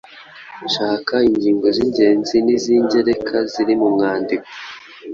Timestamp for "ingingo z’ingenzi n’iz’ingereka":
1.29-3.37